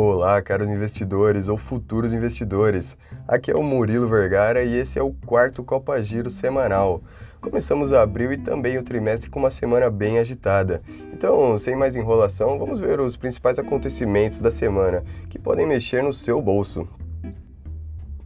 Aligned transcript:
Olá, 0.00 0.40
caros 0.40 0.70
investidores 0.70 1.48
ou 1.48 1.56
futuros 1.56 2.12
investidores. 2.12 2.96
Aqui 3.26 3.50
é 3.50 3.54
o 3.56 3.64
Murilo 3.64 4.06
Vergara 4.06 4.62
e 4.62 4.76
esse 4.76 4.96
é 4.96 5.02
o 5.02 5.12
quarto 5.12 5.64
Copa 5.64 6.00
Giro 6.00 6.30
semanal. 6.30 7.02
Começamos 7.40 7.92
abril 7.92 8.32
e 8.32 8.36
também 8.36 8.78
o 8.78 8.84
trimestre 8.84 9.28
com 9.28 9.40
uma 9.40 9.50
semana 9.50 9.90
bem 9.90 10.20
agitada. 10.20 10.80
Então, 11.12 11.58
sem 11.58 11.74
mais 11.74 11.96
enrolação, 11.96 12.60
vamos 12.60 12.78
ver 12.78 13.00
os 13.00 13.16
principais 13.16 13.58
acontecimentos 13.58 14.38
da 14.38 14.52
semana 14.52 15.02
que 15.28 15.36
podem 15.36 15.66
mexer 15.66 16.00
no 16.00 16.14
seu 16.14 16.40
bolso. 16.40 16.86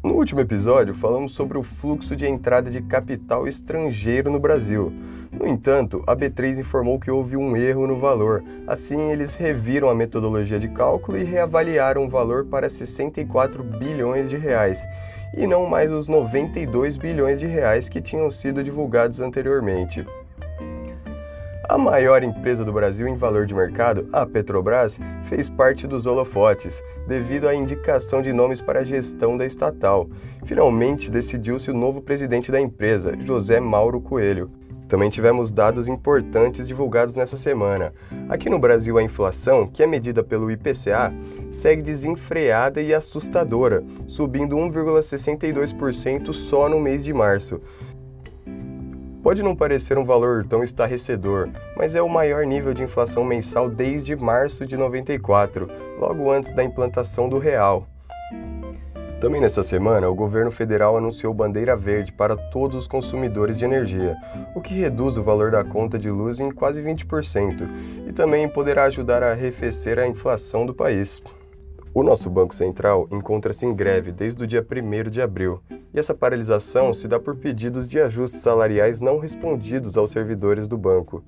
No 0.02 0.14
último 0.14 0.40
episódio, 0.40 0.96
falamos 0.96 1.30
sobre 1.30 1.56
o 1.56 1.62
fluxo 1.62 2.16
de 2.16 2.26
entrada 2.26 2.68
de 2.68 2.82
capital 2.82 3.46
estrangeiro 3.46 4.32
no 4.32 4.40
Brasil. 4.40 4.92
No 5.30 5.46
entanto, 5.46 6.02
a 6.08 6.16
B3 6.16 6.58
informou 6.58 6.98
que 6.98 7.08
houve 7.08 7.36
um 7.36 7.56
erro 7.56 7.86
no 7.86 7.94
valor. 7.94 8.42
Assim, 8.66 9.12
eles 9.12 9.36
reviram 9.36 9.88
a 9.88 9.94
metodologia 9.94 10.58
de 10.58 10.66
cálculo 10.66 11.16
e 11.16 11.22
reavaliaram 11.22 12.04
o 12.04 12.08
valor 12.08 12.46
para 12.46 12.68
64 12.68 13.62
bilhões 13.62 14.28
de 14.28 14.36
reais, 14.36 14.84
e 15.36 15.46
não 15.46 15.66
mais 15.66 15.92
os 15.92 16.08
92 16.08 16.96
bilhões 16.96 17.38
de 17.38 17.46
reais 17.46 17.88
que 17.88 18.00
tinham 18.00 18.28
sido 18.28 18.64
divulgados 18.64 19.20
anteriormente. 19.20 20.04
A 21.72 21.78
maior 21.78 22.22
empresa 22.22 22.66
do 22.66 22.70
Brasil 22.70 23.08
em 23.08 23.14
valor 23.14 23.46
de 23.46 23.54
mercado, 23.54 24.06
a 24.12 24.26
Petrobras, 24.26 25.00
fez 25.24 25.48
parte 25.48 25.86
dos 25.86 26.04
holofotes, 26.04 26.84
devido 27.08 27.48
à 27.48 27.54
indicação 27.54 28.20
de 28.20 28.30
nomes 28.30 28.60
para 28.60 28.80
a 28.80 28.84
gestão 28.84 29.38
da 29.38 29.46
estatal. 29.46 30.06
Finalmente 30.44 31.10
decidiu-se 31.10 31.70
o 31.70 31.74
novo 31.74 32.02
presidente 32.02 32.52
da 32.52 32.60
empresa, 32.60 33.16
José 33.18 33.58
Mauro 33.58 34.02
Coelho. 34.02 34.50
Também 34.86 35.08
tivemos 35.08 35.50
dados 35.50 35.88
importantes 35.88 36.68
divulgados 36.68 37.14
nessa 37.14 37.38
semana. 37.38 37.94
Aqui 38.28 38.50
no 38.50 38.58
Brasil, 38.58 38.98
a 38.98 39.02
inflação, 39.02 39.66
que 39.66 39.82
é 39.82 39.86
medida 39.86 40.22
pelo 40.22 40.50
IPCA, 40.50 41.10
segue 41.50 41.80
desenfreada 41.80 42.82
e 42.82 42.92
assustadora, 42.92 43.82
subindo 44.06 44.54
1,62% 44.54 46.34
só 46.34 46.68
no 46.68 46.78
mês 46.78 47.02
de 47.02 47.14
março. 47.14 47.62
Pode 49.22 49.40
não 49.40 49.54
parecer 49.54 49.96
um 49.96 50.04
valor 50.04 50.44
tão 50.44 50.64
estarrecedor, 50.64 51.48
mas 51.76 51.94
é 51.94 52.02
o 52.02 52.08
maior 52.08 52.44
nível 52.44 52.74
de 52.74 52.82
inflação 52.82 53.24
mensal 53.24 53.70
desde 53.70 54.16
março 54.16 54.66
de 54.66 54.76
94, 54.76 55.70
logo 55.96 56.28
antes 56.28 56.50
da 56.50 56.64
implantação 56.64 57.28
do 57.28 57.38
real. 57.38 57.86
Também 59.20 59.40
nessa 59.40 59.62
semana, 59.62 60.08
o 60.08 60.14
governo 60.16 60.50
federal 60.50 60.96
anunciou 60.96 61.32
bandeira 61.32 61.76
verde 61.76 62.12
para 62.12 62.36
todos 62.36 62.76
os 62.76 62.88
consumidores 62.88 63.56
de 63.56 63.64
energia, 63.64 64.16
o 64.56 64.60
que 64.60 64.74
reduz 64.74 65.16
o 65.16 65.22
valor 65.22 65.52
da 65.52 65.62
conta 65.62 65.96
de 65.96 66.10
luz 66.10 66.40
em 66.40 66.50
quase 66.50 66.82
20% 66.82 68.08
e 68.08 68.12
também 68.12 68.48
poderá 68.48 68.84
ajudar 68.84 69.22
a 69.22 69.30
arrefecer 69.30 70.00
a 70.00 70.06
inflação 70.08 70.66
do 70.66 70.74
país. 70.74 71.22
O 71.94 72.02
nosso 72.02 72.28
Banco 72.28 72.56
Central 72.56 73.06
encontra-se 73.12 73.64
em 73.64 73.72
greve 73.72 74.10
desde 74.10 74.42
o 74.42 74.46
dia 74.48 74.66
1 74.68 75.08
de 75.08 75.22
abril, 75.22 75.60
e 75.92 75.98
essa 75.98 76.14
paralisação 76.14 76.94
se 76.94 77.06
dá 77.06 77.20
por 77.20 77.36
pedidos 77.36 77.88
de 77.88 78.00
ajustes 78.00 78.40
salariais 78.40 79.00
não 79.00 79.18
respondidos 79.18 79.96
aos 79.96 80.10
servidores 80.10 80.66
do 80.66 80.76
banco. 80.78 81.22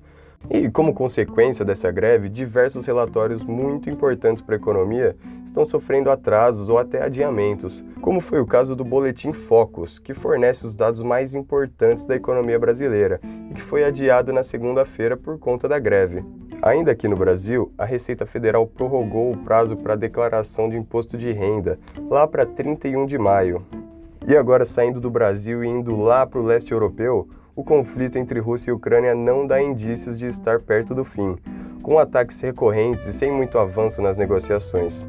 E, 0.49 0.69
como 0.69 0.93
consequência 0.93 1.65
dessa 1.65 1.91
greve, 1.91 2.29
diversos 2.29 2.85
relatórios 2.85 3.43
muito 3.43 3.89
importantes 3.89 4.43
para 4.43 4.55
a 4.55 4.57
economia 4.57 5.15
estão 5.43 5.65
sofrendo 5.65 6.11
atrasos 6.11 6.69
ou 6.69 6.77
até 6.77 7.03
adiamentos, 7.03 7.83
como 7.99 8.19
foi 8.21 8.39
o 8.39 8.45
caso 8.45 8.75
do 8.75 8.85
Boletim 8.85 9.33
Focus, 9.33 9.97
que 9.97 10.13
fornece 10.13 10.65
os 10.65 10.75
dados 10.75 11.01
mais 11.01 11.33
importantes 11.33 12.05
da 12.05 12.15
economia 12.15 12.59
brasileira 12.59 13.19
e 13.49 13.55
que 13.55 13.61
foi 13.61 13.83
adiado 13.83 14.31
na 14.31 14.43
segunda-feira 14.43 15.17
por 15.17 15.39
conta 15.39 15.67
da 15.67 15.79
greve. 15.79 16.23
Ainda 16.61 16.91
aqui 16.91 17.07
no 17.07 17.15
Brasil, 17.15 17.71
a 17.77 17.85
Receita 17.85 18.25
Federal 18.25 18.67
prorrogou 18.67 19.31
o 19.31 19.37
prazo 19.37 19.75
para 19.75 19.93
a 19.93 19.97
declaração 19.97 20.69
de 20.69 20.77
imposto 20.77 21.17
de 21.17 21.31
renda, 21.31 21.79
lá 22.09 22.27
para 22.27 22.45
31 22.45 23.05
de 23.05 23.17
maio. 23.17 23.65
E 24.27 24.35
agora, 24.35 24.65
saindo 24.65 24.99
do 24.99 25.11
Brasil 25.11 25.63
e 25.63 25.67
indo 25.67 25.95
lá 25.95 26.25
para 26.25 26.39
o 26.39 26.43
leste 26.43 26.71
europeu, 26.71 27.29
o 27.55 27.63
conflito 27.63 28.17
entre 28.17 28.39
Rússia 28.39 28.71
e 28.71 28.73
Ucrânia 28.73 29.13
não 29.13 29.45
dá 29.45 29.61
indícios 29.61 30.17
de 30.17 30.25
estar 30.25 30.59
perto 30.59 30.95
do 30.95 31.05
fim, 31.05 31.35
com 31.83 31.99
ataques 31.99 32.41
recorrentes 32.41 33.05
e 33.05 33.13
sem 33.13 33.31
muito 33.31 33.59
avanço 33.59 34.01
nas 34.01 34.17
negociações. 34.17 35.05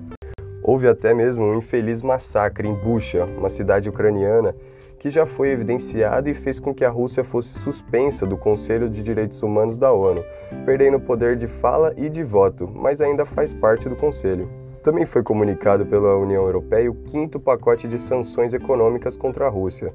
Houve 0.62 0.86
até 0.86 1.14
mesmo 1.14 1.44
um 1.44 1.56
infeliz 1.56 2.02
massacre 2.02 2.68
em 2.68 2.74
Bucha, 2.74 3.24
uma 3.38 3.48
cidade 3.48 3.88
ucraniana, 3.88 4.54
que 4.98 5.08
já 5.08 5.24
foi 5.24 5.48
evidenciado 5.48 6.28
e 6.28 6.34
fez 6.34 6.60
com 6.60 6.74
que 6.74 6.84
a 6.84 6.90
Rússia 6.90 7.24
fosse 7.24 7.58
suspensa 7.58 8.26
do 8.26 8.36
Conselho 8.36 8.90
de 8.90 9.02
Direitos 9.02 9.42
Humanos 9.42 9.78
da 9.78 9.92
ONU, 9.92 10.22
perdendo 10.66 10.98
o 10.98 11.00
poder 11.00 11.36
de 11.36 11.46
fala 11.46 11.94
e 11.96 12.10
de 12.10 12.22
voto, 12.22 12.70
mas 12.70 13.00
ainda 13.00 13.24
faz 13.24 13.54
parte 13.54 13.88
do 13.88 13.96
Conselho. 13.96 14.65
Também 14.86 15.04
foi 15.04 15.20
comunicado 15.20 15.84
pela 15.84 16.16
União 16.16 16.44
Europeia 16.44 16.88
o 16.88 16.94
quinto 16.94 17.40
pacote 17.40 17.88
de 17.88 17.98
sanções 17.98 18.54
econômicas 18.54 19.16
contra 19.16 19.44
a 19.44 19.48
Rússia, 19.48 19.92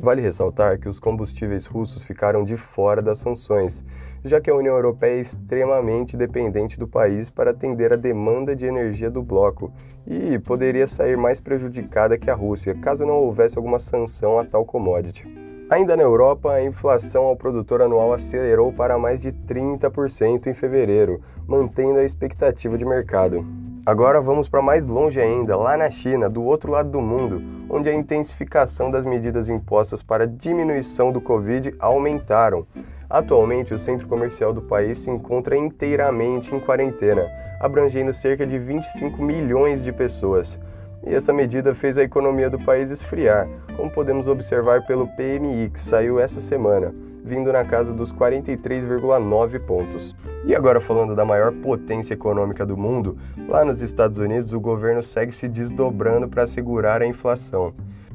Vale 0.00 0.22
ressaltar 0.22 0.80
que 0.80 0.88
os 0.88 0.98
combustíveis 0.98 1.66
russos 1.66 2.02
ficaram 2.02 2.42
de 2.42 2.56
fora 2.56 3.02
das 3.02 3.18
sanções, 3.18 3.84
já 4.24 4.40
que 4.40 4.50
a 4.50 4.54
União 4.54 4.74
Europeia 4.74 5.18
é 5.18 5.20
extremamente 5.20 6.16
dependente 6.16 6.78
do 6.78 6.88
país 6.88 7.28
para 7.28 7.50
atender 7.50 7.92
a 7.92 7.96
demanda 7.96 8.56
de 8.56 8.64
energia 8.64 9.10
do 9.10 9.22
bloco 9.22 9.70
e 10.06 10.38
poderia 10.38 10.88
sair 10.88 11.16
mais 11.18 11.38
prejudicada 11.38 12.16
que 12.16 12.30
a 12.30 12.34
Rússia 12.34 12.74
caso 12.74 13.04
não 13.04 13.16
houvesse 13.16 13.58
alguma 13.58 13.78
sanção 13.78 14.38
a 14.38 14.44
tal 14.46 14.64
commodity. 14.64 15.28
Ainda 15.70 15.94
na 15.94 16.02
Europa, 16.02 16.52
a 16.52 16.64
inflação 16.64 17.24
ao 17.24 17.36
produtor 17.36 17.82
anual 17.82 18.14
acelerou 18.14 18.72
para 18.72 18.98
mais 18.98 19.20
de 19.20 19.30
30% 19.30 20.46
em 20.46 20.54
fevereiro, 20.54 21.20
mantendo 21.46 21.98
a 21.98 22.04
expectativa 22.04 22.78
de 22.78 22.84
mercado. 22.84 23.61
Agora 23.84 24.20
vamos 24.20 24.48
para 24.48 24.62
mais 24.62 24.86
longe 24.86 25.20
ainda, 25.20 25.56
lá 25.56 25.76
na 25.76 25.90
China, 25.90 26.30
do 26.30 26.44
outro 26.44 26.70
lado 26.70 26.88
do 26.88 27.00
mundo, 27.00 27.42
onde 27.68 27.88
a 27.88 27.92
intensificação 27.92 28.92
das 28.92 29.04
medidas 29.04 29.48
impostas 29.48 30.04
para 30.04 30.24
diminuição 30.24 31.10
do 31.10 31.20
Covid 31.20 31.74
aumentaram. 31.80 32.64
Atualmente, 33.10 33.74
o 33.74 33.78
centro 33.78 34.06
comercial 34.06 34.52
do 34.52 34.62
país 34.62 35.00
se 35.00 35.10
encontra 35.10 35.56
inteiramente 35.56 36.54
em 36.54 36.60
quarentena, 36.60 37.26
abrangendo 37.60 38.14
cerca 38.14 38.46
de 38.46 38.56
25 38.56 39.20
milhões 39.20 39.82
de 39.82 39.92
pessoas. 39.92 40.60
E 41.04 41.12
essa 41.12 41.32
medida 41.32 41.74
fez 41.74 41.98
a 41.98 42.04
economia 42.04 42.48
do 42.48 42.60
país 42.60 42.88
esfriar, 42.88 43.48
como 43.76 43.90
podemos 43.90 44.28
observar 44.28 44.86
pelo 44.86 45.08
PMI, 45.08 45.70
que 45.70 45.80
saiu 45.80 46.20
essa 46.20 46.40
semana 46.40 46.94
vindo 47.24 47.52
na 47.52 47.64
casa 47.64 47.92
dos 47.92 48.12
43,9 48.12 49.60
pontos. 49.60 50.16
E 50.44 50.54
agora 50.54 50.80
falando 50.80 51.14
da 51.14 51.24
maior 51.24 51.52
potência 51.52 52.14
econômica 52.14 52.66
do 52.66 52.76
mundo, 52.76 53.16
lá 53.48 53.64
nos 53.64 53.80
Estados 53.80 54.18
Unidos 54.18 54.52
o 54.52 54.60
governo 54.60 55.02
segue 55.02 55.32
se 55.32 55.48
desdobrando 55.48 56.28
para 56.28 56.46
segurar 56.46 57.00
a 57.00 57.06
inflação. 57.06 57.72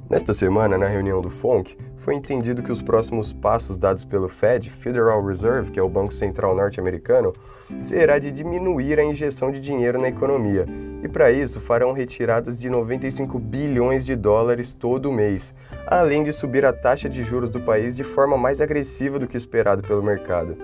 Nesta 0.10 0.34
semana, 0.34 0.78
na 0.78 0.88
reunião 0.88 1.20
do 1.20 1.30
FONC, 1.30 1.78
foi 1.98 2.16
entendido 2.16 2.64
que 2.64 2.72
os 2.72 2.82
próximos 2.82 3.34
passos 3.34 3.78
dados 3.78 4.06
pelo 4.06 4.30
Fed, 4.30 4.70
Federal 4.70 5.22
Reserve, 5.26 5.70
que 5.70 5.80
é 5.80 5.84
o 5.84 5.90
Banco 5.90 6.14
Central 6.14 6.56
norte-americano, 6.56 7.34
será 7.82 8.18
de 8.18 8.32
diminuir 8.32 8.98
a 9.02 9.04
injeção 9.04 9.52
de 9.52 9.60
dinheiro 9.60 10.00
na 10.00 10.08
economia, 10.08 10.66
e 11.04 11.10
para 11.10 11.30
isso 11.30 11.60
farão 11.60 11.92
retiradas 11.92 12.58
de 12.58 12.70
95 12.70 13.38
bilhões 13.38 14.06
de 14.06 14.16
dólares 14.16 14.72
todo 14.72 15.12
mês, 15.12 15.54
além 15.86 16.24
de 16.24 16.32
subir 16.32 16.66
a 16.66 16.72
taxa 16.72 17.10
de 17.10 17.26
juros 17.26 17.50
do 17.50 17.60
país 17.60 17.94
de 17.94 18.06
forma 18.06 18.38
mais 18.38 18.62
agressiva 18.62 19.20
do 19.20 19.28
que 19.28 19.36
esperado 19.36 19.82
pelo 19.82 20.02
mercado. 20.02 20.58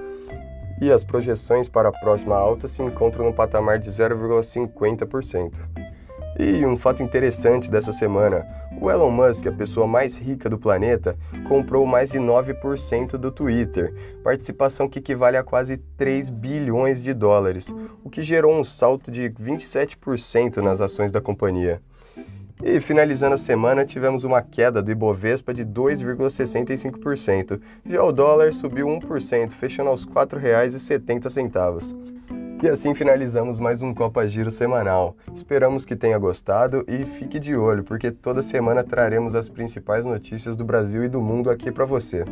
E 0.82 0.90
as 0.90 1.04
projeções 1.04 1.68
para 1.68 1.90
a 1.90 1.92
próxima 1.92 2.38
alta 2.38 2.66
se 2.70 2.82
encontram 2.82 3.26
no 3.26 3.34
patamar 3.34 3.78
de 3.78 3.90
0,50%. 3.90 5.83
E 6.38 6.66
um 6.66 6.76
fato 6.76 7.04
interessante 7.04 7.70
dessa 7.70 7.94
semana: 7.94 8.46
o 8.82 8.90
Elon 8.90 9.12
Musk, 9.12 9.46
a 9.48 9.52
pessoa 9.52 9.86
mais 9.86 10.18
rica 10.18 10.50
do 10.50 10.58
planeta, 10.58 11.16
comprou 11.48 11.86
mais 11.86 12.12
de 12.12 12.18
9% 12.18 13.18
do 13.18 13.32
Twitter, 13.32 13.94
participação 14.24 14.90
que 14.90 15.00
equivale 15.00 15.38
a 15.38 15.44
quase 15.44 15.78
3 15.78 16.30
bilhões 16.30 17.04
de 17.04 17.14
dólares, 17.14 17.74
o 18.04 18.10
que 18.10 18.22
gerou 18.22 18.54
um 18.54 18.64
salto 18.64 19.12
de 19.12 19.30
27% 19.30 20.58
nas 20.58 20.82
ações 20.82 21.12
da 21.12 21.22
companhia. 21.22 21.82
E 22.64 22.80
finalizando 22.80 23.36
a 23.36 23.38
semana, 23.38 23.86
tivemos 23.86 24.24
uma 24.24 24.42
queda 24.42 24.82
do 24.82 24.90
Ibovespa 24.90 25.54
de 25.54 25.66
2,65%. 25.66 27.60
Já 27.86 28.04
o 28.04 28.12
dólar 28.12 28.54
subiu 28.54 28.88
1%, 28.88 29.52
fechando 29.52 29.90
aos 29.90 30.06
R$ 30.06 30.14
4,70. 30.14 32.13
E 32.64 32.70
assim 32.70 32.96
finalizamos 32.96 33.60
mais 33.60 33.82
um 33.82 33.94
Copa 33.94 34.26
Giro 34.26 34.50
semanal. 34.50 35.18
Esperamos 35.36 35.86
que 35.86 35.98
tenha 35.98 36.18
gostado 36.18 36.86
e 36.88 37.04
fique 37.04 37.38
de 37.38 37.54
olho, 37.58 37.84
porque 37.84 38.10
toda 38.10 38.42
semana 38.42 38.82
traremos 38.82 39.36
as 39.36 39.50
principais 39.50 40.06
notícias 40.06 40.56
do 40.56 40.64
Brasil 40.64 41.04
e 41.04 41.10
do 41.10 41.20
mundo 41.20 41.50
aqui 41.50 41.74
para 41.74 41.84
você. 41.84 42.24